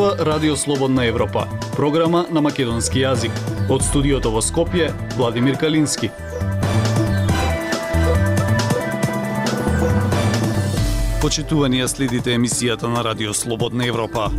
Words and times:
зборува 0.00 0.24
Радио 0.24 0.56
Слободна 0.56 1.06
Европа, 1.06 1.46
програма 1.76 2.24
на 2.30 2.40
македонски 2.40 3.02
јазик. 3.04 3.34
Од 3.68 3.82
студиото 3.84 4.30
во 4.32 4.40
Скопје, 4.40 4.94
Владимир 5.16 5.58
Калински. 5.60 6.08
Почитувани 11.20 11.84
следите 11.88 12.32
емисијата 12.32 12.88
на 12.88 13.04
Радио 13.04 13.34
Слободна 13.34 13.86
Европа. 13.86 14.30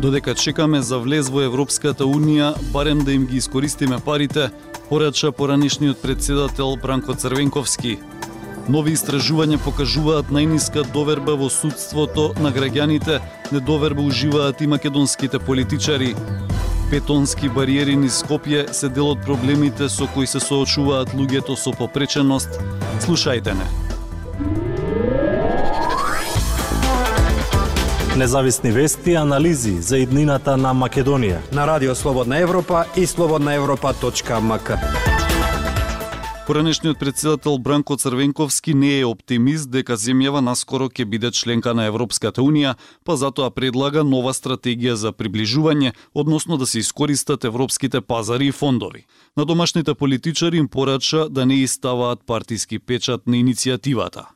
Додека 0.00 0.34
чекаме 0.34 0.82
за 0.82 0.98
влез 0.98 1.30
во 1.30 1.46
Европската 1.46 2.04
Унија, 2.04 2.56
барем 2.72 3.04
да 3.04 3.12
им 3.12 3.26
ги 3.26 3.36
искористиме 3.36 3.98
парите, 4.04 4.50
порача 4.88 5.32
поранишниот 5.32 6.02
председател 6.02 6.76
Бранко 6.82 7.14
Црвенковски. 7.14 7.98
Нови 8.68 8.92
истражувања 8.94 9.58
покажуваат 9.64 10.28
најниска 10.30 10.84
доверба 10.94 11.34
во 11.34 11.48
судството 11.50 12.28
на 12.38 12.52
граѓаните, 12.54 13.18
недоверба 13.50 14.04
уживаат 14.06 14.60
и 14.60 14.68
македонските 14.70 15.38
политичари. 15.38 16.14
Бетонски 16.90 17.48
бариери 17.48 17.96
низ 17.96 18.22
Скопје 18.22 18.68
се 18.72 18.88
дел 18.88 19.10
од 19.16 19.24
проблемите 19.26 19.88
со 19.88 20.06
кои 20.14 20.30
се 20.30 20.40
соочуваат 20.40 21.14
луѓето 21.18 21.58
со 21.58 21.74
попреченост. 21.74 22.60
Слушајте 23.02 23.56
не. 23.58 23.66
Независни 28.16 28.70
вести 28.70 29.10
и 29.10 29.16
анализи 29.16 29.80
за 29.80 29.98
иднината 29.98 30.56
на 30.56 30.74
Македонија 30.74 31.40
на 31.52 31.66
Радио 31.66 31.94
Слободна 31.94 32.38
Европа 32.38 32.84
и 32.96 33.06
слободнаевропа.мк. 33.06 35.11
Поранешниот 36.52 36.98
председател 36.98 37.58
Бранко 37.58 37.96
Црвенковски 37.96 38.74
не 38.74 38.98
е 38.98 39.04
оптимист 39.08 39.70
дека 39.72 39.96
земјава 39.96 40.42
наскоро 40.44 40.90
ќе 40.92 41.06
биде 41.08 41.30
членка 41.32 41.72
на 41.72 41.86
Европската 41.88 42.44
Унија, 42.44 42.74
па 43.08 43.16
затоа 43.16 43.48
предлага 43.56 44.02
нова 44.04 44.34
стратегија 44.36 44.92
за 45.00 45.14
приближување, 45.16 45.94
односно 46.12 46.58
да 46.60 46.68
се 46.68 46.84
искористат 46.84 47.48
европските 47.48 48.02
пазари 48.04 48.50
и 48.52 48.52
фондови. 48.52 49.06
На 49.36 49.48
домашните 49.48 49.94
политичари 49.94 50.60
им 50.60 50.68
порача 50.68 51.24
да 51.30 51.46
не 51.46 51.62
иставаат 51.64 52.20
партиски 52.26 52.78
печат 52.78 53.26
на 53.26 53.40
иницијативата. 53.40 54.28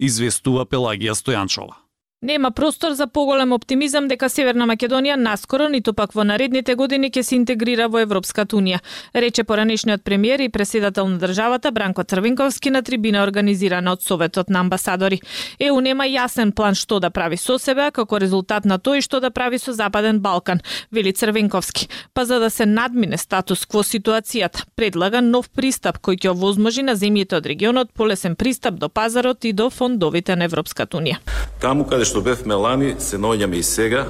Известува 0.00 0.64
Пелагија 0.64 1.12
Стојанчова. 1.12 1.81
Нема 2.24 2.50
простор 2.50 2.92
за 2.92 3.06
поголем 3.06 3.52
оптимизам 3.52 4.06
дека 4.06 4.28
Северна 4.30 4.62
Македонија 4.70 5.16
наскоро, 5.18 5.66
ниту 5.66 5.90
пак 5.90 6.12
во 6.14 6.22
наредните 6.22 6.76
години 6.78 7.08
ќе 7.10 7.22
се 7.26 7.34
интегрира 7.34 7.88
во 7.90 7.98
Европската 7.98 8.54
Унија, 8.54 8.78
рече 9.10 9.42
поранешниот 9.42 10.04
премиер 10.06 10.38
и 10.38 10.48
преседател 10.48 11.08
на 11.08 11.18
државата 11.18 11.72
Бранко 11.72 12.04
Црвенковски 12.04 12.70
на 12.70 12.82
трибина 12.82 13.24
организирана 13.26 13.92
од 13.92 14.02
Советот 14.06 14.50
на 14.54 14.60
амбасадори. 14.60 15.18
ЕУ 15.58 15.80
нема 15.80 16.06
јасен 16.06 16.54
план 16.54 16.78
што 16.78 17.00
да 17.00 17.10
прави 17.10 17.36
со 17.36 17.58
себе, 17.58 17.90
како 17.90 18.20
резултат 18.22 18.64
на 18.64 18.78
тој 18.78 19.02
што 19.02 19.18
да 19.18 19.30
прави 19.34 19.58
со 19.58 19.74
Западен 19.74 20.20
Балкан, 20.20 20.62
вели 20.92 21.12
Црвенковски. 21.12 21.88
Па 22.14 22.24
за 22.24 22.38
да 22.38 22.50
се 22.50 22.66
надмине 22.66 23.18
статус 23.18 23.66
кво 23.66 23.82
ситуацијата, 23.82 24.62
предлага 24.76 25.20
нов 25.20 25.50
пристап 25.50 25.98
кој 25.98 26.22
ќе 26.22 26.30
овозможи 26.36 26.86
на 26.86 26.94
земјите 26.94 27.34
од 27.42 27.50
регионот 27.50 27.90
полесен 27.90 28.36
пристап 28.36 28.78
до 28.78 28.88
пазарот 28.88 29.44
и 29.44 29.52
до 29.52 29.70
фондовите 29.70 30.36
на 30.36 30.44
Европската 30.44 30.96
Унија. 30.96 31.18
Таму 31.58 31.84
каде 31.84 32.11
што 32.12 32.20
бевме 32.20 32.52
лани, 32.60 32.88
се 33.00 33.16
наоѓаме 33.16 33.56
и 33.56 33.64
сега, 33.64 34.02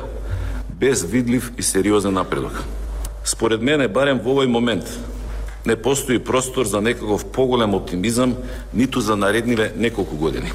без 0.74 1.04
видлив 1.06 1.52
и 1.54 1.62
сериозен 1.62 2.18
напредок. 2.18 2.58
Според 3.24 3.62
мене, 3.62 3.86
барем 3.86 4.18
во 4.18 4.34
овој 4.34 4.50
момент, 4.50 4.90
не 5.62 5.76
постои 5.78 6.18
простор 6.18 6.66
за 6.66 6.80
некаков 6.82 7.22
поголем 7.30 7.78
оптимизам, 7.78 8.34
ниту 8.74 9.00
за 9.00 9.14
наредниве 9.14 9.70
неколку 9.76 10.16
години 10.16 10.50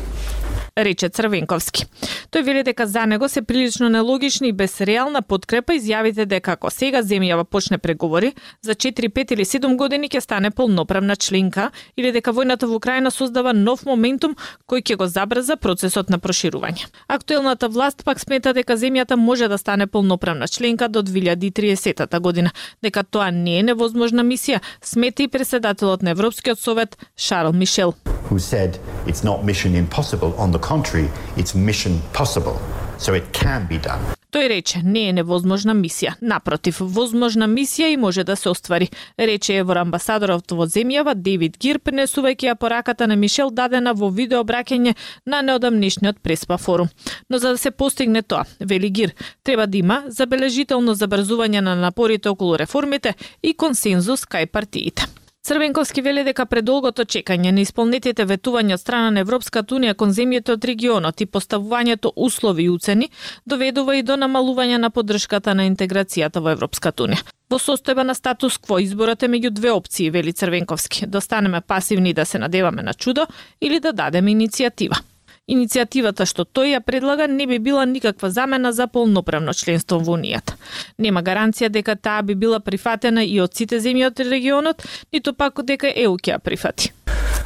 рече 0.77 1.09
Црвенковски. 1.09 1.85
Тој 2.31 2.43
вели 2.43 2.63
дека 2.63 2.85
за 2.87 3.05
него 3.05 3.29
се 3.29 3.41
прилично 3.41 3.89
нелогични 3.89 4.49
и 4.49 4.53
без 4.53 4.81
реална 4.81 5.21
подкрепа 5.21 5.73
изјавите 5.73 6.25
дека 6.25 6.51
ако 6.51 6.69
сега 6.69 7.01
земјава 7.03 7.43
почне 7.43 7.77
преговори, 7.77 8.33
за 8.61 8.75
4, 8.75 9.09
5 9.09 9.33
или 9.33 9.45
7 9.45 9.75
години 9.75 10.09
ќе 10.09 10.19
стане 10.19 10.51
полноправна 10.51 11.15
членка 11.15 11.71
или 11.97 12.11
дека 12.11 12.33
војната 12.33 12.67
во 12.67 12.75
Украина 12.75 13.11
создава 13.11 13.53
нов 13.53 13.85
моментум 13.85 14.35
кој 14.69 14.83
ќе 14.83 14.95
го 14.97 15.07
забрза 15.07 15.57
процесот 15.57 16.09
на 16.09 16.19
проширување. 16.19 16.85
Актуелната 17.07 17.69
власт 17.69 18.05
пак 18.05 18.19
смета 18.19 18.53
дека 18.53 18.77
земјата 18.77 19.15
може 19.15 19.47
да 19.47 19.57
стане 19.57 19.87
полноправна 19.87 20.47
членка 20.47 20.89
до 20.89 21.03
2030 21.03 22.19
година, 22.19 22.51
дека 22.83 23.03
тоа 23.03 23.31
не 23.31 23.59
е 23.59 23.63
невозможна 23.63 24.23
мисија, 24.23 24.61
смета 24.83 25.23
и 25.23 25.27
председателот 25.27 26.03
на 26.03 26.11
Европскиот 26.11 26.59
совет 26.59 26.97
Шарл 27.17 27.53
Мишел. 27.53 27.93
Who 28.29 28.39
said 28.39 28.79
it's 29.07 29.23
not 29.23 29.45
mission 29.45 29.73
impossible 29.75 30.33
on 30.37 30.51
the 30.51 30.59
country 30.69 31.05
it's 31.39 31.53
mission 31.55 31.93
possible. 32.13 32.57
So 32.97 33.13
it 33.13 33.25
can 33.31 33.67
be 33.67 33.77
done. 33.77 34.01
Тој 34.31 34.47
рече, 34.51 34.79
не 34.83 35.05
е 35.07 35.13
невозможна 35.15 35.71
мисија. 35.71 36.17
Напротив, 36.21 36.81
возможна 36.81 37.47
мисија 37.47 37.87
и 37.93 37.97
може 37.97 38.23
да 38.23 38.35
се 38.35 38.49
оствари, 38.49 38.89
рече 39.17 39.55
евроамбасадорот 39.61 40.51
во 40.51 40.65
земјава 40.67 41.13
Девид 41.15 41.55
Гир, 41.57 41.79
пренесувајќи 41.79 42.49
ја 42.49 42.55
пораката 42.59 43.07
на 43.07 43.15
Мишел 43.15 43.49
дадена 43.49 43.93
во 43.93 44.09
видеообраќање 44.11 44.95
на 45.25 45.41
неодамнишниот 45.41 46.19
преспа 46.19 46.57
форум. 46.57 46.89
Но 47.29 47.37
за 47.37 47.55
да 47.55 47.57
се 47.57 47.71
постигне 47.71 48.21
тоа, 48.21 48.43
вели 48.59 48.89
Гир, 48.89 49.13
треба 49.43 49.67
да 49.67 49.77
има 49.77 50.03
забележително 50.07 50.95
забрзување 50.95 51.61
на 51.61 51.75
напорите 51.75 52.29
околу 52.29 52.57
реформите 52.57 53.15
и 53.41 53.53
консензус 53.53 54.25
кај 54.25 54.45
партиите. 54.51 55.07
Црвенковски 55.47 56.01
вели 56.01 56.25
дека 56.27 56.43
предолгото 56.45 57.05
чекање 57.07 57.53
на 57.55 57.61
исполнетите 57.63 58.25
ветувања 58.27 58.75
од 58.75 58.81
страна 58.81 59.13
на 59.15 59.21
Европската 59.23 59.77
унија 59.77 59.93
кон 59.95 60.11
земјите 60.11 60.51
од 60.57 60.67
регионот 60.67 61.23
и 61.23 61.27
поставувањето 61.37 62.11
услови 62.25 62.65
и 62.65 62.73
уцени 62.73 63.07
доведува 63.45 63.95
и 63.95 64.03
до 64.03 64.17
намалување 64.19 64.81
на 64.83 64.89
поддршката 64.91 65.55
на 65.55 65.63
интеграцијата 65.71 66.43
во 66.43 66.51
Европската 66.51 67.07
унија. 67.07 67.23
Во 67.47 67.63
состојба 67.63 68.03
на 68.03 68.15
статус 68.19 68.57
кво 68.57 68.81
изборот 68.83 69.23
е 69.23 69.31
меѓу 69.31 69.55
две 69.55 69.71
опции, 69.71 70.09
вели 70.11 70.33
Црвенковски, 70.33 71.07
да 71.07 71.21
станеме 71.21 71.61
пасивни 71.61 72.09
и 72.09 72.13
да 72.13 72.25
се 72.25 72.43
надеваме 72.43 72.83
на 72.83 72.93
чудо 72.93 73.23
или 73.61 73.79
да 73.79 73.93
дадеме 73.93 74.35
иницијатива. 74.35 74.99
Иницијативата 75.47 76.25
што 76.27 76.43
тој 76.43 76.73
ја 76.73 76.79
предлага 76.83 77.23
не 77.31 77.45
би 77.47 77.57
била 77.63 77.85
никаква 77.87 78.29
замена 78.29 78.73
за 78.75 78.87
полноправно 78.87 79.53
членство 79.53 79.99
во 79.99 80.17
Унијата. 80.17 80.57
Нема 80.99 81.23
гаранција 81.23 81.69
дека 81.71 81.95
таа 81.95 82.21
би 82.21 82.35
била 82.35 82.59
прифатена 82.59 83.23
и 83.23 83.39
од 83.39 83.55
сите 83.55 83.79
земји 83.79 84.09
од 84.09 84.19
регионот, 84.19 84.83
ниту 85.13 85.33
пак 85.33 85.63
дека 85.63 85.87
ЕУ 85.87 86.19
ќе 86.19 86.35
ја 86.35 86.39
прифати. 86.43 86.91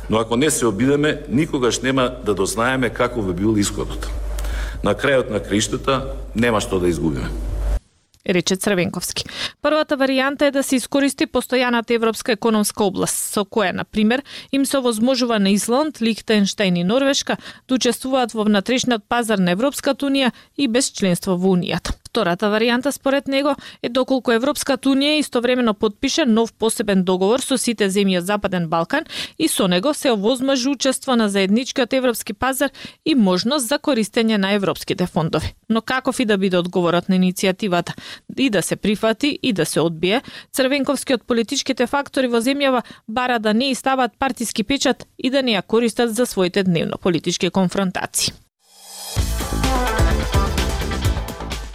Но 0.09 0.17
ако 0.17 0.35
не 0.35 0.49
се 0.49 0.65
обидеме, 0.65 1.21
никогаш 1.29 1.81
нема 1.81 2.09
да 2.25 2.33
дознаеме 2.33 2.89
каков 2.89 3.27
би 3.27 3.37
бил 3.43 3.53
исходот. 3.57 4.09
На 4.83 4.95
крајот 4.97 5.29
на 5.29 5.39
криштата 5.39 6.01
нема 6.35 6.61
што 6.61 6.79
да 6.81 6.89
изгубиме 6.89 7.50
рече 8.25 8.55
Црвенковски. 8.55 9.25
Првата 9.61 9.97
варијанта 9.97 10.49
е 10.49 10.51
да 10.51 10.63
се 10.63 10.75
искористи 10.75 11.27
постојаната 11.27 11.95
европска 11.95 12.31
економска 12.31 12.83
област, 12.83 13.33
со 13.33 13.45
која, 13.45 13.71
на 13.71 13.85
пример, 13.85 14.23
им 14.51 14.65
се 14.65 14.77
овозможува 14.77 15.39
на 15.39 15.49
Исланд, 15.49 16.01
Лихтенштейн 16.01 16.77
и 16.77 16.83
Норвешка 16.83 17.37
да 17.67 17.75
учествуваат 17.75 18.33
во 18.33 18.43
внатрешниот 18.43 19.07
пазар 19.07 19.39
на 19.39 19.51
Европската 19.51 20.05
унија 20.05 20.31
и 20.57 20.67
без 20.67 20.91
членство 20.91 21.37
во 21.37 21.55
унијата. 21.55 22.00
Втората 22.11 22.49
варијанта 22.51 22.91
според 22.91 23.27
него 23.27 23.55
е 23.81 23.89
доколку 23.89 24.33
Европската 24.35 24.89
унија 24.89 25.21
истовремено 25.21 25.73
подпише 25.73 26.25
нов 26.25 26.51
посебен 26.51 27.05
договор 27.07 27.39
со 27.39 27.55
сите 27.57 27.87
земји 27.87 28.17
од 28.19 28.25
Западен 28.27 28.67
Балкан 28.67 29.07
и 29.39 29.47
со 29.47 29.67
него 29.71 29.93
се 29.93 30.11
овозможи 30.11 30.67
учество 30.69 31.15
на 31.15 31.29
заедничкиот 31.29 31.93
европски 31.93 32.33
пазар 32.33 32.69
и 33.05 33.15
можност 33.15 33.67
за 33.67 33.79
користење 33.79 34.37
на 34.37 34.51
европските 34.51 35.07
фондови. 35.07 35.53
Но 35.69 35.81
каков 35.81 36.19
и 36.19 36.25
да 36.25 36.37
биде 36.37 36.57
одговорот 36.57 37.07
на 37.09 37.15
иницијативата, 37.15 37.95
и 38.37 38.49
да 38.49 38.61
се 38.61 38.75
прифати 38.75 39.39
и 39.41 39.53
да 39.53 39.65
се 39.65 39.79
одбие, 39.79 40.21
Црвенковски 40.51 41.13
од 41.13 41.23
политичките 41.23 41.87
фактори 41.87 42.27
во 42.27 42.43
земјава 42.43 42.83
бара 43.07 43.39
да 43.39 43.53
не 43.53 43.71
истават 43.71 44.19
партиски 44.19 44.63
печат 44.63 45.07
и 45.17 45.29
да 45.29 45.41
не 45.41 45.55
ја 45.55 45.63
користат 45.63 46.15
за 46.15 46.25
своите 46.25 46.63
дневно 46.63 46.97
политички 46.97 47.49
конфронтации. 47.49 48.33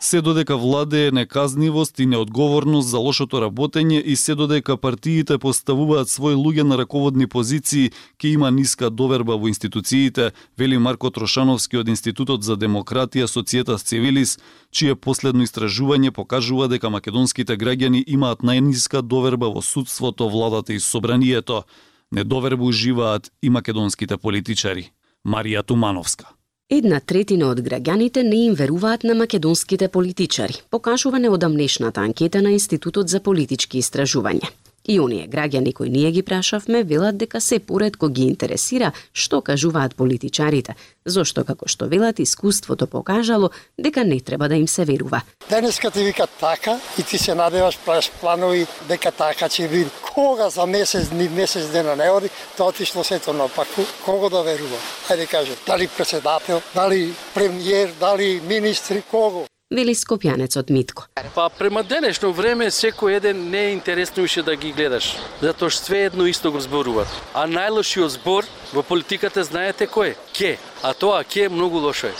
Се 0.00 0.20
додека 0.22 0.56
владее 0.56 1.10
неказнивост 1.10 1.98
и 1.98 2.06
неодговорност 2.06 2.88
за 2.88 2.98
лошото 2.98 3.40
работење 3.42 4.02
и 4.02 4.16
се 4.16 4.34
додека 4.34 4.76
партиите 4.76 5.38
поставуваат 5.38 6.08
свои 6.08 6.34
луѓе 6.34 6.62
на 6.62 6.78
раководни 6.78 7.26
позиции, 7.26 7.90
ќе 8.18 8.32
има 8.32 8.50
ниска 8.50 8.90
доверба 8.90 9.36
во 9.36 9.48
институциите, 9.48 10.30
вели 10.58 10.78
Марко 10.78 11.10
Трошановски 11.10 11.76
од 11.82 11.88
Институтот 11.88 12.42
за 12.42 12.56
демократија 12.56 13.26
Социетас 13.26 13.82
Цивилис, 13.82 14.38
чие 14.70 14.94
последно 14.94 15.42
истражување 15.42 16.10
покажува 16.10 16.68
дека 16.68 16.90
македонските 16.90 17.58
граѓани 17.58 18.04
имаат 18.06 18.46
најниска 18.46 19.02
доверба 19.02 19.50
во 19.50 19.62
судството, 19.62 20.28
владата 20.28 20.72
и 20.72 20.80
собранието. 20.80 21.64
Недоверба 22.12 22.64
уживаат 22.64 23.30
и 23.42 23.50
македонските 23.50 24.16
политичари. 24.16 24.90
Марија 25.26 25.62
Тумановска. 25.62 26.37
Една 26.68 26.98
третина 27.00 27.46
од 27.48 27.62
граѓаните 27.64 28.20
не 28.28 28.42
им 28.46 28.56
веруваат 28.56 29.04
на 29.08 29.14
македонските 29.16 29.86
политичари, 29.88 30.58
покажува 30.70 31.16
неодамнешната 31.18 32.02
анкета 32.04 32.42
на 32.44 32.50
Институтот 32.52 33.08
за 33.08 33.22
политички 33.24 33.80
истражувања. 33.80 34.50
И 34.88 35.00
оние 35.00 35.28
граѓани 35.28 35.74
кои 35.74 35.90
ние 35.90 36.10
ги 36.12 36.22
прашавме 36.22 36.82
велат 36.84 37.18
дека 37.18 37.40
се 37.40 37.58
поредко 37.58 38.08
ги 38.08 38.22
интересира 38.24 38.92
што 39.12 39.42
кажуваат 39.44 39.94
политичарите, 39.96 40.76
зошто 41.04 41.44
како 41.44 41.68
што 41.68 41.88
велат 41.92 42.22
искуството 42.24 42.86
покажало 42.86 43.50
дека 43.78 44.04
не 44.04 44.20
треба 44.20 44.48
да 44.48 44.56
им 44.56 44.68
се 44.68 44.84
верува. 44.84 45.20
Денеска 45.50 45.90
ти 45.90 46.04
вика 46.04 46.26
така 46.40 46.80
и 46.98 47.02
ти 47.02 47.18
се 47.18 47.34
надеваш 47.34 47.78
правиш 47.84 48.10
планови 48.20 48.66
дека 48.88 49.12
така 49.12 49.48
ќе 49.48 49.68
биде. 49.68 49.90
Кога 50.14 50.48
за 50.50 50.66
месец 50.66 51.08
дни, 51.10 51.28
месец 51.28 51.68
дена 51.68 51.96
не 51.96 52.10
оди, 52.10 52.28
да 52.28 52.56
тоа 52.56 52.68
отишло 52.72 53.04
сето 53.04 53.32
напаку. 53.32 53.84
Кого 54.04 54.30
да 54.30 54.42
верува? 54.42 54.80
Хајде 55.04 55.28
каже, 55.28 55.52
дали 55.66 55.88
председател, 55.88 56.62
дали 56.74 57.12
премиер, 57.34 57.92
дали 58.00 58.40
министри, 58.48 59.02
кого? 59.10 59.44
Вели 59.70 59.92
скопјанецот 59.92 60.70
Митко. 60.72 61.04
Па 61.34 61.50
према 61.52 61.82
денешно 61.84 62.30
време 62.32 62.70
секој 62.72 63.18
еден 63.18 63.42
не 63.52 63.66
е 63.66 63.72
интересно 63.74 64.22
више 64.24 64.40
да 64.42 64.54
ги 64.56 64.70
гледаш, 64.72 65.10
затоа 65.42 65.68
што 65.68 65.84
све 65.84 65.98
едно 66.06 66.24
исто 66.24 66.48
го 66.54 66.62
зборуваат. 66.64 67.12
А 67.36 67.44
најлошиот 67.44 68.14
збор 68.16 68.48
во 68.72 68.80
политиката 68.80 69.44
знаете 69.44 69.84
кој 69.84 70.14
е? 70.14 70.16
Ке. 70.32 70.54
А 70.80 70.94
тоа 70.94 71.20
ке 71.20 71.50
многу 71.52 71.82
лошо 71.84 72.08
е. 72.08 72.14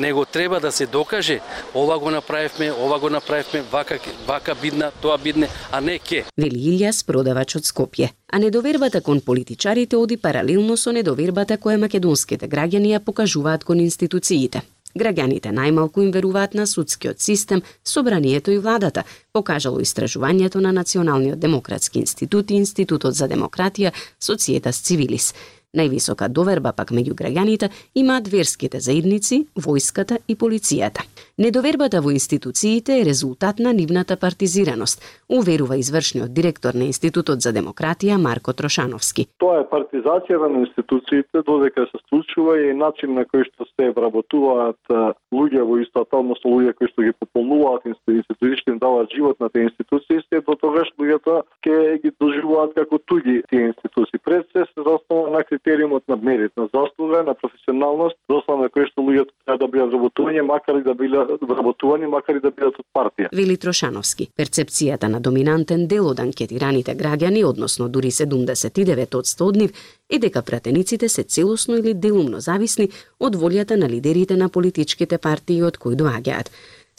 Него 0.00 0.24
треба 0.24 0.58
да 0.60 0.72
се 0.72 0.86
докаже, 0.86 1.38
ова 1.74 1.98
го 1.98 2.10
направивме, 2.10 2.72
ова 2.72 2.98
го 2.98 3.10
направивме, 3.10 3.62
вака 3.70 3.98
вака 4.26 4.54
бидна, 4.54 4.90
тоа 5.02 5.18
бидне, 5.18 5.48
а 5.70 5.80
не 5.80 5.98
ке. 5.98 6.24
Вели 6.36 6.58
Илјас, 6.58 7.06
продавач 7.06 7.54
од 7.54 7.70
Скопје. 7.70 8.10
А 8.32 8.38
недовербата 8.38 9.00
кон 9.00 9.20
политичарите 9.20 9.96
оди 9.96 10.16
паралелно 10.16 10.76
со 10.76 10.90
недовербата 10.90 11.54
која 11.54 11.78
македонските 11.86 12.50
граѓани 12.50 12.96
ја 12.96 13.04
покажуваат 13.04 13.64
кон 13.64 13.78
институциите. 13.78 14.62
Граѓаните 14.98 15.52
најмалку 15.54 16.02
им 16.02 16.10
веруваат 16.10 16.54
на 16.54 16.66
судскиот 16.66 17.20
систем, 17.20 17.62
собранието 17.84 18.50
и 18.50 18.58
владата, 18.58 19.04
покажало 19.32 19.80
истражувањето 19.80 20.60
на 20.60 20.72
Националниот 20.72 21.38
демократски 21.38 21.98
институт 21.98 22.50
и 22.50 22.54
Институтот 22.54 23.14
за 23.14 23.28
демократија 23.28 23.92
Социетас 24.20 24.82
Цивилис. 24.82 25.34
Највисока 25.70 26.26
доверба 26.26 26.72
пак 26.74 26.88
меѓу 26.90 27.14
граѓаните 27.14 27.68
имаат 27.94 28.26
верските 28.26 28.80
заедници, 28.82 29.44
војската 29.54 30.16
и 30.26 30.34
полицијата. 30.34 31.04
Недовербата 31.38 32.00
во 32.02 32.10
институциите 32.10 32.96
е 32.98 33.04
резултат 33.06 33.60
на 33.62 33.70
нивната 33.72 34.16
партизираност, 34.16 34.98
уверува 35.28 35.78
извршниот 35.78 36.34
директор 36.34 36.74
на 36.74 36.88
Институтот 36.90 37.40
за 37.40 37.52
демократија 37.54 38.18
Марко 38.18 38.52
Трошановски. 38.52 39.28
Тоа 39.38 39.60
е 39.62 39.68
партизација 39.70 40.40
на 40.50 40.64
институциите, 40.66 41.44
додека 41.46 41.86
се 41.92 42.02
случува 42.08 42.58
и 42.58 42.74
начин 42.74 43.14
на 43.14 43.22
кој 43.30 43.46
што 43.46 43.68
се 43.70 43.92
вработуваат 43.94 44.90
луѓе 45.30 45.62
во 45.62 45.78
истата, 45.84 46.18
односно 46.18 46.50
луѓе 46.50 46.74
кои 46.80 46.90
што 46.90 47.06
ги 47.06 47.14
пополнуваат 47.22 47.86
институциите, 47.86 48.74
им 48.74 48.82
даваат 48.82 49.14
живот 49.14 49.38
на 49.40 49.48
тие 49.48 49.70
институции, 49.70 50.18
се 50.26 50.42
до 50.42 50.58
тогаш 50.58 50.90
луѓето 50.98 51.42
ќе 51.62 52.02
ги 52.02 52.10
доживуваат 52.18 52.74
како 52.74 52.98
туѓи 52.98 53.46
тие 53.48 53.70
институции. 53.70 54.18
Пред 54.18 54.50
се 54.50 54.66
се 54.80 54.90
заснова 54.90 55.30
на 55.30 55.44
критериумот 55.44 56.02
на 56.08 56.16
мерит, 56.16 56.52
на 56.56 56.68
заслуга, 56.74 57.22
на 57.22 57.34
професионалност, 57.34 58.16
дословно 58.28 58.68
кој 58.68 58.88
што 58.90 59.04
луѓето 59.04 59.32
треба 59.44 59.58
да 59.58 59.68
бидат 59.68 59.92
работување, 59.94 60.42
макар 60.42 60.78
и 60.80 60.82
да 60.82 60.94
бидат 60.94 61.42
работувани, 61.42 62.06
макар 62.06 62.36
и 62.36 62.40
да 62.40 62.50
бидат 62.50 62.80
од 62.80 62.86
партија. 62.94 63.28
Вели 63.32 63.56
Трошановски. 63.56 64.30
Перцепцијата 64.36 65.08
на 65.08 65.20
доминантен 65.20 65.86
дел 65.88 66.10
од 66.10 66.20
анкетираните 66.20 66.94
граѓани, 66.94 67.44
односно 67.44 67.88
дури 67.88 68.10
79% 68.10 69.46
од 69.46 69.56
нив, 69.56 69.70
е 70.08 70.18
дека 70.18 70.42
пратениците 70.42 71.08
се 71.08 71.22
целосно 71.22 71.76
или 71.76 71.94
делумно 71.94 72.40
зависни 72.40 72.90
од 73.20 73.36
волјата 73.36 73.76
на 73.76 73.88
лидерите 73.88 74.36
на 74.36 74.48
политичките 74.48 75.18
партии 75.18 75.62
од 75.62 75.78
кои 75.78 75.96
доаѓаат. 75.96 76.50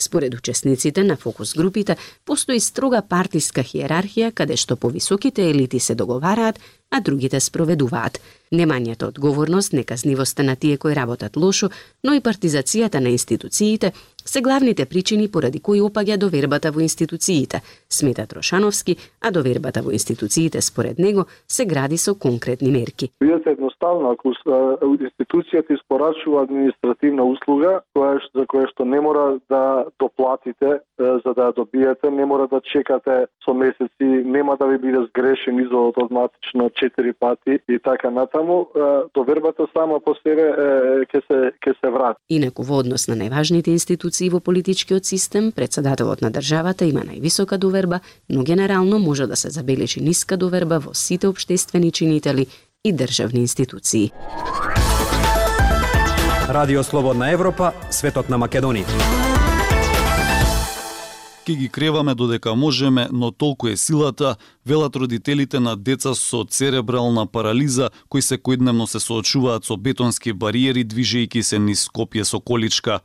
Според 0.02 0.34
учесниците 0.34 1.04
на 1.04 1.16
фокус 1.16 1.54
групите, 1.54 1.96
постои 2.24 2.60
строга 2.60 3.02
партиска 3.02 3.62
хиерархија 3.62 4.32
каде 4.34 4.56
што 4.56 4.76
повисоките 4.76 5.46
елити 5.50 5.78
се 5.78 5.94
договараат, 5.94 6.58
а 6.92 7.00
другите 7.00 7.40
спроведуваат. 7.40 8.20
Немањето 8.52 9.08
одговорност, 9.08 9.72
неказнивоста 9.72 10.42
на 10.42 10.56
тие 10.56 10.76
кои 10.76 10.94
работат 10.94 11.36
лошо, 11.36 11.70
но 12.04 12.12
и 12.12 12.20
партизацијата 12.20 13.00
на 13.00 13.08
институциите 13.08 13.92
се 14.24 14.40
главните 14.40 14.86
причини 14.86 15.28
поради 15.32 15.60
кои 15.60 15.80
опаѓа 15.80 16.18
довербата 16.18 16.70
во 16.70 16.80
институциите, 16.80 17.62
смета 17.90 18.26
Трошановски, 18.26 18.96
а 19.20 19.30
довербата 19.30 19.82
во 19.82 19.90
институциите 19.90 20.60
според 20.60 20.98
него 20.98 21.24
се 21.48 21.64
гради 21.66 21.96
со 21.96 22.14
конкретни 22.14 22.70
мерки. 22.70 23.10
Видете 23.20 23.50
едноставно, 23.50 24.10
ако 24.10 24.28
институцијата 24.28 25.74
испорачува 25.74 26.42
административна 26.42 27.24
услуга, 27.24 27.80
која 27.96 28.20
за 28.34 28.46
која 28.46 28.68
што 28.70 28.84
не 28.84 29.00
мора 29.00 29.40
да 29.48 29.86
доплатите 29.98 30.80
за 30.98 31.30
да 31.34 31.48
ја 31.48 31.54
добиете, 31.56 32.10
не 32.10 32.26
мора 32.26 32.46
да 32.52 32.60
чекате 32.60 33.26
со 33.44 33.54
месеци, 33.54 34.06
нема 34.36 34.56
да 34.56 34.66
ви 34.66 34.78
биде 34.78 35.02
сгрешен 35.08 35.58
изодот 35.58 35.98
од 35.98 36.10
матично 36.10 36.70
четири 36.70 37.12
пати 37.12 37.58
и 37.68 37.78
така 37.78 38.10
натаму, 38.10 38.41
довербата 39.14 39.66
сама 39.72 40.00
по 40.00 40.14
себе 40.22 40.44
ќе 41.08 41.20
се 41.26 41.38
ќе 41.62 41.74
се 41.80 41.90
врати. 41.90 42.18
Инаку 42.28 42.62
во 42.62 42.82
однос 42.82 43.08
на 43.08 43.16
најважните 43.16 43.72
институции 43.72 44.30
во 44.30 44.40
политичкиот 44.40 45.04
систем, 45.04 45.52
председателот 45.52 46.22
на 46.22 46.30
државата 46.30 46.84
има 46.84 47.00
највисока 47.00 47.58
доверба, 47.58 48.00
но 48.28 48.42
генерално 48.42 48.98
може 48.98 49.26
да 49.26 49.36
се 49.36 49.50
забележи 49.50 50.00
ниска 50.00 50.36
доверба 50.36 50.78
во 50.78 50.94
сите 50.94 51.28
обштествени 51.28 51.92
чинители 51.92 52.46
и 52.84 52.92
државни 52.92 53.40
институции. 53.40 54.12
Радио 56.48 56.82
Слободна 56.82 57.30
Европа, 57.30 57.72
светот 57.90 58.28
на 58.28 58.38
Македонија 58.38 59.31
ке 61.44 61.54
ги 61.54 61.68
креваме 61.68 62.14
додека 62.14 62.54
можеме, 62.54 63.08
но 63.12 63.30
толку 63.30 63.68
е 63.68 63.76
силата, 63.76 64.36
велат 64.66 64.96
родителите 64.96 65.60
на 65.60 65.76
деца 65.76 66.14
со 66.14 66.44
церебрална 66.44 67.26
парализа 67.26 67.90
кои 68.08 68.22
секојдневно 68.22 68.86
се 68.86 69.00
соочуваат 69.00 69.64
со 69.64 69.76
бетонски 69.76 70.32
бариери 70.32 70.84
движејќи 70.84 71.42
се 71.42 71.58
низ 71.58 71.88
Скопје 71.88 72.24
со 72.24 72.40
количка. 72.40 73.00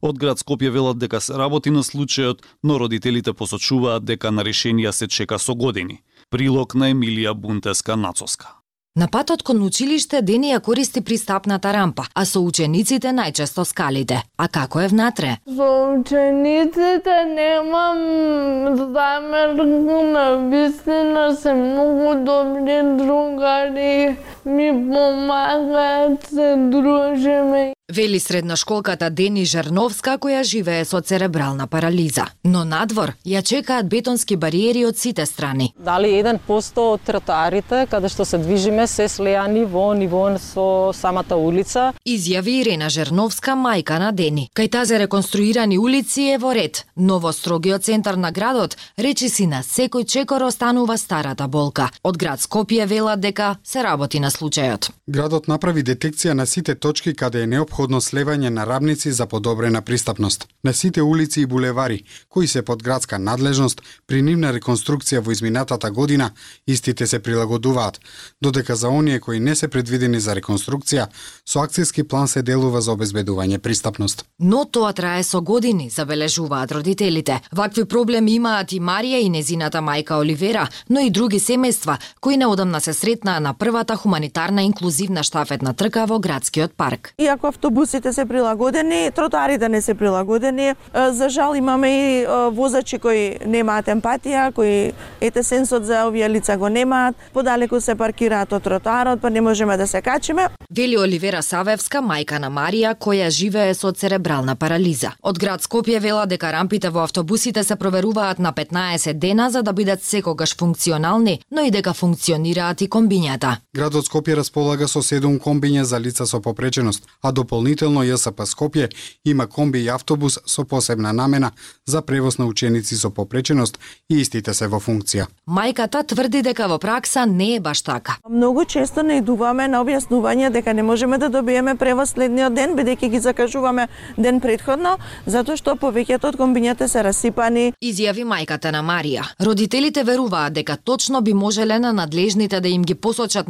Од 0.00 0.18
град 0.18 0.38
Скопје 0.38 0.70
велат 0.70 0.98
дека 0.98 1.20
се 1.20 1.36
работи 1.36 1.70
на 1.70 1.82
случајот, 1.82 2.40
но 2.62 2.78
родителите 2.78 3.32
посочуваат 3.32 4.04
дека 4.04 4.30
на 4.30 4.42
решенија 4.42 4.90
се 4.90 5.08
чека 5.08 5.38
со 5.38 5.54
години. 5.54 6.02
Прилог 6.30 6.74
на 6.74 6.90
Емилија 6.90 7.34
Бунтеска 7.34 7.96
Нацоска. 7.96 8.61
На 8.94 9.06
патот 9.08 9.42
кон 9.42 9.62
училиште 9.64 10.18
Дени 10.20 10.50
ја 10.50 10.58
користи 10.60 11.00
пристапната 11.00 11.70
рампа, 11.72 12.04
а 12.12 12.26
со 12.28 12.42
учениците 12.44 13.08
најчесто 13.16 13.64
скалите. 13.64 14.18
А 14.36 14.48
како 14.52 14.82
е 14.84 14.88
внатре? 14.92 15.30
Со 15.48 15.68
учениците 15.94 17.14
немам 17.30 18.76
замерка, 18.76 19.64
на 20.12 20.26
вистина 20.52 21.24
се 21.40 21.54
многу 21.54 22.20
добри 22.26 22.76
другари, 23.00 24.16
ми 24.46 24.72
помагаат, 24.72 26.26
се 26.26 26.56
дружиме. 26.56 27.72
Вели 27.92 28.20
средношколката 28.20 29.10
Дени 29.10 29.42
Жерновска 29.44 30.14
која 30.16 30.40
живее 30.48 30.84
со 30.88 31.02
церебрална 31.04 31.66
парализа. 31.66 32.24
Но 32.44 32.62
надвор 32.64 33.10
ја 33.26 33.42
чекаат 33.44 33.88
бетонски 33.90 34.36
бариери 34.36 34.86
од 34.88 34.96
сите 34.96 35.26
страни. 35.26 35.74
Дали 35.76 36.08
1% 36.22 36.78
од 36.78 37.02
тротоарите 37.04 37.82
каде 37.90 38.08
што 38.08 38.24
се 38.24 38.38
движиме 38.38 38.86
се 38.86 39.08
слеани 39.12 39.64
во 39.64 39.92
ниво 39.92 40.22
со 40.38 40.92
самата 40.94 41.36
улица. 41.36 41.92
Изјави 42.06 42.54
Ирена 42.62 42.88
Жерновска, 42.88 43.52
мајка 43.52 43.98
на 43.98 44.12
Дени. 44.12 44.48
Кај 44.56 44.70
тази 44.70 44.96
реконструирани 44.96 45.78
улици 45.78 46.30
е 46.32 46.38
во 46.38 46.54
ред, 46.54 46.86
но 46.96 47.18
во 47.18 47.32
строгиот 47.32 47.84
центар 47.84 48.16
на 48.16 48.32
градот 48.32 48.76
речи 48.96 49.28
си 49.28 49.46
на 49.46 49.60
секој 49.62 50.06
чекор 50.06 50.40
останува 50.48 50.96
старата 50.96 51.48
болка. 51.48 51.90
Од 52.04 52.16
град 52.16 52.40
Скопје 52.40 52.86
велат 52.86 53.20
дека 53.20 53.56
се 53.64 53.84
работи 53.84 54.20
на 54.20 54.30
случајот. 54.32 54.90
Градот 55.06 55.48
направи 55.48 55.82
детекција 55.82 56.32
на 56.32 56.46
сите 56.46 56.74
точки 56.74 57.14
каде 57.14 57.42
е 57.42 57.46
необходно 57.46 58.00
слевање 58.00 58.48
на 58.48 58.64
рамници 58.66 59.12
за 59.12 59.26
подобрена 59.26 59.82
пристапност. 59.82 60.46
На 60.64 60.72
сите 60.72 61.02
улици 61.02 61.40
и 61.40 61.46
булевари, 61.46 62.04
кои 62.28 62.48
се 62.48 62.62
под 62.62 62.82
градска 62.82 63.18
надлежност, 63.18 63.82
при 64.06 64.22
нивна 64.22 64.52
реконструкција 64.52 65.20
во 65.20 65.32
изминатата 65.32 65.90
година, 65.90 66.30
истите 66.66 67.06
се 67.06 67.18
прилагодуваат, 67.18 68.00
додека 68.42 68.76
за 68.76 68.88
оние 68.88 69.20
кои 69.20 69.40
не 69.40 69.54
се 69.54 69.68
предвидени 69.68 70.20
за 70.20 70.34
реконструкција, 70.34 71.06
со 71.46 71.58
акцијски 71.60 72.02
план 72.02 72.28
се 72.28 72.42
делува 72.42 72.80
за 72.80 72.92
обезбедување 72.96 73.58
пристапност. 73.58 74.24
Но 74.40 74.64
тоа 74.64 74.92
трае 74.92 75.22
со 75.22 75.40
години, 75.40 75.90
забележуваат 75.90 76.72
родителите. 76.72 77.40
Вакви 77.52 77.84
проблеми 77.84 78.34
имаат 78.34 78.72
и 78.72 78.80
Марија 78.80 79.20
и 79.20 79.30
незината 79.30 79.78
мајка 79.78 80.18
Оливера, 80.20 80.68
но 80.88 81.00
и 81.00 81.10
други 81.10 81.40
семејства 81.40 81.98
кои 82.20 82.36
неодамна 82.36 82.80
се 82.80 82.92
сретнаа 82.92 83.40
на 83.40 83.54
првата 83.54 83.96
хуманитарна 83.96 84.21
инклузивна 84.62 85.22
штафетна 85.22 85.74
трка 85.74 86.06
во 86.06 86.18
градскиот 86.18 86.72
парк. 86.76 87.14
Иако 87.18 87.46
автобусите 87.46 88.12
се 88.12 88.26
прилагодени, 88.26 89.10
тротоарите 89.14 89.68
не 89.68 89.80
се 89.82 89.94
прилагодени. 89.94 90.74
За 90.94 91.28
жал 91.28 91.54
имаме 91.54 91.90
и 91.90 92.26
возачи 92.52 92.98
кои 92.98 93.38
немаат 93.46 93.86
емпатија, 93.86 94.52
кои 94.52 94.92
ете 95.20 95.42
сенсот 95.42 95.84
за 95.84 96.06
овие 96.06 96.28
лица 96.28 96.56
го 96.56 96.68
немаат, 96.68 97.16
подалеку 97.32 97.80
се 97.80 97.94
паркираат 97.94 98.52
од 98.52 98.62
тротоарот, 98.62 99.20
па 99.20 99.30
не 99.30 99.40
можеме 99.40 99.76
да 99.76 99.86
се 99.86 100.02
качиме. 100.02 100.48
Вели 100.70 100.98
Оливера 100.98 101.42
Савевска, 101.42 102.00
мајка 102.00 102.38
на 102.38 102.50
Марија, 102.50 102.94
која 102.94 103.30
живее 103.30 103.74
со 103.74 103.92
церебрална 103.92 104.56
парализа. 104.56 105.12
Од 105.22 105.38
град 105.38 105.62
Скопје 105.62 106.00
вела 106.00 106.26
дека 106.26 106.52
рампите 106.52 106.90
во 106.90 107.02
автобусите 107.04 107.64
се 107.64 107.76
проверуваат 107.76 108.38
на 108.38 108.52
15 108.52 109.12
дена 109.12 109.50
за 109.50 109.62
да 109.62 109.72
бидат 109.72 110.02
секогаш 110.02 110.56
функционални, 110.56 111.40
но 111.50 111.62
и 111.62 111.70
дека 111.70 111.92
функционираат 111.92 112.80
и 112.80 112.88
комбињата. 112.88 113.56
Градот 113.74 114.08
Скопје 114.12 114.34
располага 114.36 114.84
со 114.92 115.00
7 115.00 115.38
комбиња 115.40 115.82
за 115.88 115.96
лица 115.96 116.26
со 116.26 116.40
попреченост, 116.40 117.06
а 117.22 117.32
дополнително 117.32 118.02
ЈСП 118.04 118.44
Скопје 118.44 118.90
има 119.24 119.46
комби 119.46 119.80
и 119.80 119.88
автобус 119.88 120.38
со 120.44 120.64
посебна 120.64 121.12
намена 121.12 121.52
за 121.86 122.02
превоз 122.02 122.36
на 122.38 122.44
ученици 122.46 122.96
со 122.96 123.10
попреченост 123.10 123.78
и 124.10 124.20
истите 124.20 124.52
се 124.54 124.68
во 124.68 124.80
функција. 124.80 125.26
Мајката 125.48 126.04
тврди 126.04 126.42
дека 126.42 126.68
во 126.68 126.78
пракса 126.78 127.24
не 127.26 127.54
е 127.56 127.60
баш 127.60 127.80
така. 127.82 128.18
Многу 128.28 128.64
често 128.64 129.02
не 129.02 129.16
идуваме 129.22 129.68
на 129.68 129.80
објаснување 129.80 130.50
дека 130.50 130.74
не 130.74 130.82
можеме 130.82 131.18
да 131.18 131.30
добиеме 131.32 131.74
превоз 131.74 132.12
следниот 132.12 132.52
ден 132.52 132.76
бидејќи 132.76 133.08
ги 133.08 133.20
закажуваме 133.20 133.88
ден 134.18 134.40
предходно, 134.40 134.98
затоа 135.26 135.56
што 135.56 135.72
повеќето 135.72 136.34
од 136.34 136.36
комбињата 136.36 136.88
се 136.88 137.00
расипани. 137.02 137.72
Изјави 137.80 138.28
мајката 138.28 138.76
на 138.76 138.84
Марија. 138.84 139.24
Родителите 139.40 140.04
веруваат 140.04 140.52
дека 140.52 140.76
точно 140.76 141.22
би 141.22 141.32
можеле 141.32 141.78
на 141.78 141.92
надлежните 141.92 142.60
да 142.60 142.68
им 142.68 142.82
ги 142.82 142.94
посочат 142.94 143.48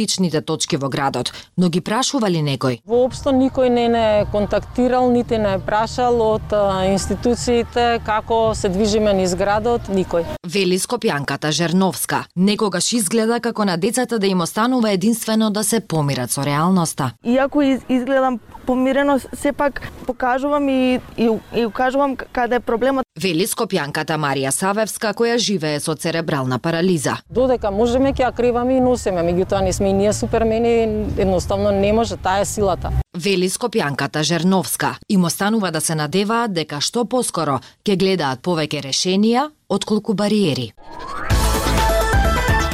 критичните 0.00 0.40
точки 0.40 0.76
во 0.76 0.88
градот, 0.88 1.32
но 1.56 1.68
ги 1.68 1.80
прашували 1.84 2.40
некој? 2.40 2.80
Воопшто 2.88 3.34
никој 3.36 3.68
не 3.68 3.88
не 3.88 4.24
контактирал, 4.32 5.10
нити 5.12 5.36
не 5.36 5.58
прашал 5.60 6.20
од 6.24 6.52
институциите 6.88 8.00
како 8.06 8.54
се 8.54 8.68
движиме 8.68 9.12
низ 9.12 9.34
градот, 9.36 9.92
никој. 9.92 10.39
Вели 10.50 10.78
Скопјанката 10.82 11.52
Жерновска. 11.54 12.24
Некогаш 12.34 12.88
изгледа 12.96 13.36
како 13.40 13.62
на 13.64 13.76
децата 13.78 14.18
да 14.18 14.26
им 14.26 14.40
останува 14.40 14.90
единствено 14.90 15.50
да 15.50 15.62
се 15.64 15.80
помират 15.80 16.30
со 16.30 16.42
реалноста. 16.44 17.12
Иако 17.24 17.62
изгледам 17.88 18.40
помирено, 18.66 19.20
сепак 19.34 19.82
покажувам 20.06 20.68
и, 20.68 21.00
и, 21.16 21.30
и 21.56 21.66
укажувам 21.66 22.16
каде 22.16 22.56
е 22.56 22.60
проблемот. 22.60 23.06
Вели 23.20 23.46
Скопјанката 23.46 24.18
Марија 24.18 24.50
Савевска, 24.50 25.12
која 25.14 25.38
живее 25.38 25.78
со 25.78 25.94
церебрална 25.94 26.58
парализа. 26.58 27.20
Додека 27.30 27.70
можеме 27.70 28.10
ќе 28.10 28.26
ја 28.26 28.32
криваме 28.34 28.80
и 28.80 28.80
носиме, 28.82 29.22
меѓутоа 29.22 29.62
не 29.62 29.72
сме 29.72 29.90
и 29.90 29.92
ние 29.92 30.12
супермени, 30.12 31.06
едноставно 31.18 31.70
не 31.70 31.92
може, 31.92 32.16
таа 32.16 32.40
е 32.40 32.44
силата. 32.44 32.90
Вели 33.14 33.48
Скопјанката 33.50 34.22
Жерновска. 34.22 34.96
Им 35.08 35.24
останува 35.24 35.70
да 35.70 35.80
се 35.80 35.94
надеваат 35.94 36.52
дека 36.54 36.78
што 36.80 37.02
поскоро 37.04 37.56
ќе 37.82 37.96
гледаат 37.98 38.38
повеќе 38.38 38.84
решенија 38.84 39.48
отколку 39.68 40.14
бариери. 40.14 40.70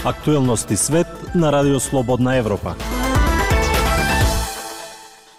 Актуелности 0.04 0.76
свет 0.76 1.08
на 1.34 1.52
Радио 1.52 1.80
Слободна 1.80 2.36
Европа. 2.36 2.76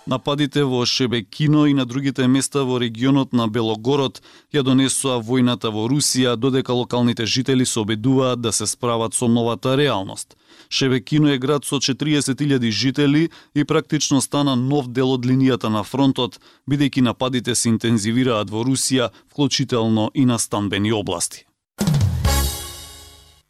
Нападите 0.07 0.63
во 0.63 0.85
Шебекино 0.85 1.67
и 1.67 1.73
на 1.73 1.85
другите 1.85 2.27
места 2.27 2.63
во 2.63 2.79
регионот 2.79 3.33
на 3.33 3.47
Белогород 3.47 4.21
ја 4.53 4.63
донесоа 4.63 5.21
војната 5.21 5.69
во 5.69 5.85
Русија, 5.91 6.35
додека 6.35 6.73
локалните 6.73 7.25
жители 7.25 7.65
се 7.65 7.79
обедуваат 7.79 8.41
да 8.41 8.51
се 8.51 8.65
справат 8.65 9.13
со 9.13 9.27
новата 9.27 9.77
реалност. 9.77 10.37
Шебекино 10.69 11.29
е 11.29 11.37
град 11.37 11.65
со 11.65 11.75
40.000 11.75 12.69
жители 12.69 13.29
и 13.55 13.65
практично 13.65 14.21
стана 14.21 14.55
нов 14.55 14.87
дел 14.87 15.11
од 15.11 15.25
линијата 15.25 15.69
на 15.69 15.83
фронтот, 15.83 16.39
бидејќи 16.69 17.01
нападите 17.01 17.55
се 17.55 17.69
интензивираат 17.69 18.49
во 18.49 18.63
Русија, 18.63 19.09
вклучително 19.31 20.11
и 20.13 20.25
на 20.25 20.39
станбени 20.39 20.91
области. 20.91 21.47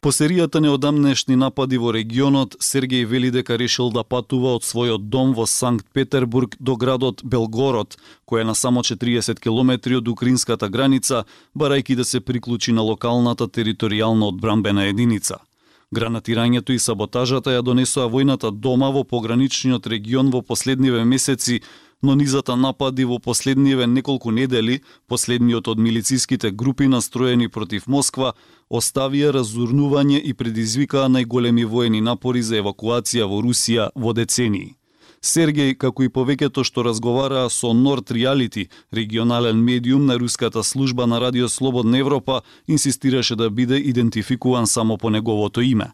По 0.00 0.12
серијата 0.14 0.60
неодамнешни 0.62 1.34
напади 1.34 1.78
во 1.82 1.90
регионот, 1.90 2.54
Сергеј 2.62 3.02
вели 3.10 3.32
дека 3.34 3.56
решил 3.58 3.90
да 3.90 4.04
патува 4.06 4.52
од 4.54 4.62
својот 4.62 5.08
дом 5.10 5.32
во 5.34 5.46
Санкт 5.46 5.90
Петербург 5.92 6.54
до 6.60 6.76
градот 6.76 7.24
Белгород, 7.24 7.98
кој 8.22 8.40
е 8.40 8.46
на 8.46 8.54
само 8.54 8.86
40 8.86 9.42
километри 9.42 9.98
од 9.98 10.06
украинската 10.08 10.68
граница, 10.70 11.24
барајки 11.50 11.98
да 11.98 12.04
се 12.04 12.20
приклучи 12.20 12.72
на 12.72 12.86
локалната 12.86 13.48
територијална 13.48 14.30
одбранбена 14.30 14.86
единица. 14.86 15.42
Гранатирањето 15.90 16.72
и 16.72 16.78
саботажата 16.78 17.50
ја 17.54 17.62
донесоа 17.64 18.10
војната 18.12 18.50
дома 18.52 18.90
во 18.92 19.04
пограничниот 19.08 19.86
регион 19.86 20.30
во 20.30 20.42
последниве 20.42 21.04
месеци, 21.04 21.60
но 22.02 22.14
низата 22.14 22.56
напади 22.56 23.04
во 23.04 23.18
последниве 23.18 23.86
неколку 23.86 24.30
недели, 24.30 24.82
последниот 25.08 25.68
од 25.68 25.78
милициските 25.78 26.50
групи 26.50 26.86
настроени 26.86 27.48
против 27.48 27.86
Москва, 27.86 28.34
оставија 28.70 29.32
разурнување 29.32 30.20
и 30.20 30.34
предизвикаа 30.34 31.08
најголеми 31.08 31.64
воени 31.64 32.00
напори 32.00 32.42
за 32.42 32.60
евакуација 32.60 33.24
во 33.24 33.40
Русија 33.42 33.90
во 33.94 34.12
децении. 34.12 34.77
Сергеј, 35.22 35.74
како 35.74 36.04
и 36.06 36.08
повеќето 36.08 36.62
што 36.64 36.84
разговараа 36.86 37.50
со 37.50 37.72
Норд 37.74 38.10
Реалити, 38.14 38.68
регионален 38.94 39.58
медиум 39.64 40.06
на 40.06 40.18
руската 40.18 40.62
служба 40.64 41.06
на 41.06 41.20
Радио 41.20 41.48
Слободна 41.48 41.98
Европа, 41.98 42.42
инсистираше 42.68 43.36
да 43.36 43.50
биде 43.50 43.76
идентификуван 43.76 44.66
само 44.66 44.96
по 44.98 45.10
неговото 45.10 45.60
име. 45.60 45.90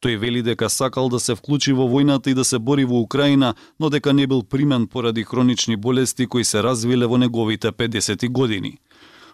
Тој 0.00 0.16
вели 0.16 0.42
дека 0.42 0.68
сакал 0.70 1.08
да 1.08 1.18
се 1.18 1.34
вклучи 1.34 1.72
во 1.74 1.88
војната 1.90 2.30
и 2.30 2.34
да 2.34 2.44
се 2.44 2.58
бори 2.58 2.84
во 2.84 3.00
Украина, 3.02 3.54
но 3.80 3.90
дека 3.90 4.12
не 4.12 4.26
бил 4.26 4.42
примен 4.42 4.86
поради 4.86 5.24
хронични 5.24 5.76
болести 5.76 6.26
кои 6.26 6.44
се 6.44 6.62
развиле 6.62 7.06
во 7.06 7.18
неговите 7.18 7.72
50 7.72 8.28
години. 8.30 8.78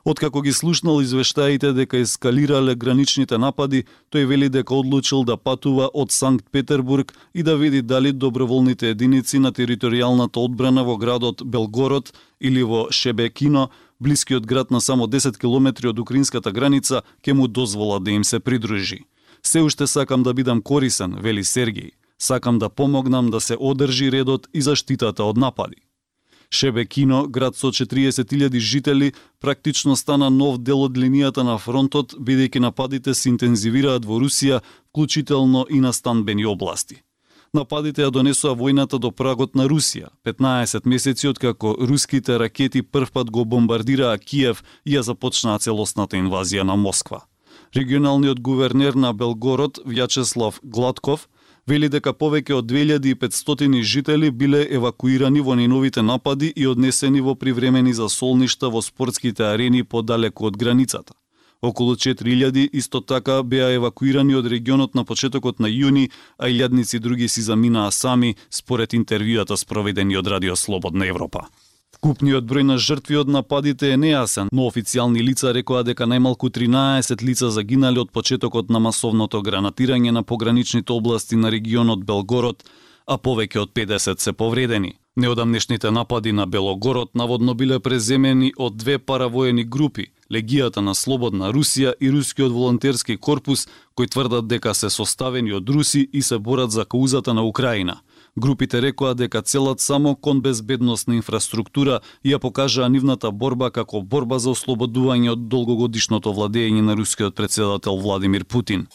Откако 0.04 0.42
ги 0.42 0.52
слушнал 0.52 1.00
извештаите 1.00 1.73
дека 1.73 1.96
ескалирале 1.96 2.75
граничните 2.76 3.38
напади, 3.40 3.87
тој 4.12 4.26
вели 4.28 4.49
дека 4.52 4.75
одлучил 4.76 5.25
да 5.25 5.38
патува 5.40 5.88
од 5.94 6.12
Санкт 6.12 6.50
Петербург 6.52 7.14
и 7.34 7.42
да 7.42 7.56
види 7.56 7.80
дали 7.82 8.12
доброволните 8.12 8.90
единици 8.90 9.38
на 9.38 9.52
територијалната 9.52 10.44
одбрана 10.44 10.84
во 10.84 10.99
градот 11.00 11.40
Белгород 11.44 12.12
или 12.40 12.62
во 12.62 12.92
Шебекино, 12.92 13.70
блискиот 14.00 14.44
град 14.46 14.70
на 14.70 14.80
само 14.80 15.06
10 15.06 15.40
километри 15.40 15.88
од 15.88 15.99
украинската 15.99 16.52
граница, 16.52 17.00
ќе 17.25 17.32
му 17.32 17.49
дозвола 17.49 17.99
да 17.99 18.11
им 18.11 18.25
се 18.25 18.40
придружи. 18.40 19.06
Се 19.42 19.61
уште 19.64 19.87
сакам 19.87 20.23
да 20.23 20.34
бидам 20.34 20.61
корисен, 20.61 21.16
вели 21.16 21.44
Сергеј. 21.44 21.96
Сакам 22.18 22.58
да 22.58 22.68
помогнам 22.68 23.30
да 23.30 23.40
се 23.40 23.56
одржи 23.56 24.12
редот 24.12 24.49
и 24.52 24.61
заштитата 24.61 25.25
од 25.25 25.37
напади. 25.37 25.80
Шебекино, 26.54 27.26
град 27.26 27.56
со 27.56 27.68
40.000 27.68 28.58
жители, 28.58 29.12
практично 29.40 29.96
стана 29.96 30.30
нов 30.30 30.58
дел 30.62 30.84
од 30.87 30.94
линијата 30.94 31.42
на 31.42 31.58
фронтот, 31.58 32.14
бидејќи 32.14 32.62
нападите 32.62 33.14
се 33.14 33.32
интензивираат 33.32 34.06
во 34.06 34.20
Русија, 34.23 34.61
вклучително 34.90 35.66
и 35.68 35.80
на 35.80 35.92
станбени 35.92 36.46
области. 36.46 37.02
Нападите 37.54 38.06
ја 38.06 38.11
донесоа 38.14 38.54
војната 38.54 38.99
до 39.02 39.11
прагот 39.11 39.58
на 39.58 39.66
Русија, 39.66 40.14
15 40.23 40.87
месеци 40.87 41.28
откако 41.28 41.75
руските 41.80 42.38
ракети 42.38 42.82
првпат 42.82 43.30
го 43.30 43.44
бомбардираа 43.44 44.18
Киев 44.18 44.62
и 44.84 44.94
ја 44.94 45.02
започнаа 45.02 45.58
целосната 45.58 46.16
инвазија 46.16 46.62
на 46.62 46.76
Москва. 46.76 47.26
Регионалниот 47.75 48.38
гувернер 48.38 48.94
на 48.94 49.12
Белгород, 49.12 49.82
Вјачеслав 49.82 50.62
Гладков, 50.62 51.28
вели 51.66 51.88
дека 51.88 52.12
повеќе 52.12 52.59
од 52.61 52.71
2500 52.71 53.83
жители 53.83 54.30
биле 54.30 54.62
евакуирани 54.78 55.40
во 55.40 55.54
неновите 55.54 56.02
напади 56.02 56.52
и 56.56 56.66
однесени 56.66 57.21
во 57.21 57.35
привремени 57.35 57.92
засолништа 57.92 58.71
во 58.71 58.83
спортските 58.83 59.44
арени 59.50 59.85
подалеку 59.85 60.47
од 60.47 60.56
границата. 60.56 61.14
Околу 61.62 61.97
4000 61.97 62.68
исто 62.73 63.00
така 63.00 63.42
беа 63.42 63.71
евакуирани 63.73 64.35
од 64.35 64.47
регионот 64.47 64.94
на 64.94 65.04
почетокот 65.04 65.61
на 65.61 65.68
јуни, 65.68 66.11
а 66.37 66.49
илјадници 66.52 67.00
други 67.00 67.28
си 67.28 67.40
заминаа 67.40 67.90
сами, 67.90 68.37
според 68.50 68.92
интервјуата 68.92 69.56
спроведени 69.56 70.16
од 70.16 70.26
Радио 70.26 70.56
Слободна 70.56 71.06
Европа. 71.06 71.49
Вкупниот 72.04 72.44
број 72.44 72.66
на 72.68 72.75
жртви 72.76 73.16
од 73.16 73.30
нападите 73.32 73.94
е 73.94 73.96
нејасен, 73.96 74.50
но 74.52 74.66
официјални 74.68 75.23
лица 75.25 75.54
рекоа 75.56 75.80
дека 75.88 76.04
најмалку 76.04 76.50
13 76.52 77.23
лица 77.25 77.49
загинале 77.49 78.02
од 78.02 78.11
почетокот 78.12 78.68
на 78.68 78.82
масовното 78.87 79.40
гранатирање 79.46 80.12
на 80.12 80.23
пограничните 80.23 80.92
области 80.92 81.38
на 81.40 81.49
регионот 81.54 82.04
Белгород, 82.04 82.61
а 83.08 83.16
повеќе 83.16 83.62
од 83.62 83.73
50 83.73 84.20
се 84.20 84.37
повредени. 84.37 84.92
Неодамнешните 85.16 85.90
напади 85.90 86.32
на 86.32 86.44
Белогород 86.46 87.14
наводно 87.14 87.54
биле 87.54 87.80
преземени 87.80 88.52
од 88.58 88.76
две 88.76 88.99
паравоени 88.99 89.64
групи, 89.64 90.11
Легијата 90.28 90.84
на 90.84 90.92
Слободна 90.94 91.54
Русија 91.56 91.94
и 92.00 92.11
Рускиот 92.12 92.52
волонтерски 92.52 93.16
корпус, 93.16 93.64
кои 93.94 94.12
тврдат 94.12 94.49
дека 94.49 94.75
се 94.75 94.90
составени 94.90 95.56
од 95.56 95.68
руси 95.68 96.08
и 96.12 96.23
се 96.23 96.38
борат 96.38 96.70
за 96.70 96.84
каузата 96.84 97.32
на 97.34 97.49
Украина– 97.49 98.00
Групите 98.37 98.83
рекоа 98.83 99.14
дека 99.14 99.43
целат 99.43 99.81
само 99.81 100.17
кон 100.17 100.41
безбедносна 100.41 101.14
инфраструктура 101.14 102.00
и 102.25 102.33
ја 102.35 102.41
покажаа 102.43 102.88
нивната 102.91 103.31
борба 103.31 103.71
како 103.71 104.00
борба 104.03 104.41
за 104.43 104.50
ослободување 104.50 105.31
од 105.37 105.45
долгогодишното 105.47 106.35
владење 106.35 106.83
на 106.83 106.99
рускиот 106.99 107.37
председател 107.38 107.95
Владимир 108.03 108.45
Путин. 108.45 108.87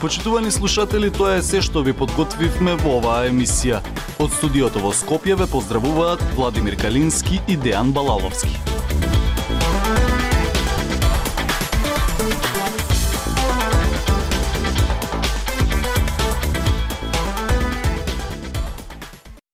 Почитувани 0.00 0.50
слушатели, 0.50 1.10
тоа 1.10 1.34
е 1.34 1.42
се 1.42 1.58
што 1.58 1.82
ви 1.82 1.90
подготвивме 1.90 2.78
во 2.78 3.00
оваа 3.02 3.26
емисија. 3.26 3.82
Од 4.22 4.30
студиото 4.38 4.78
во 4.78 4.94
Скопје 4.94 5.34
ве 5.34 5.50
поздравуваат 5.50 6.22
Владимир 6.38 6.78
Калински 6.78 7.42
и 7.48 7.58
Дејан 7.58 7.90
Балаловски. 7.90 8.67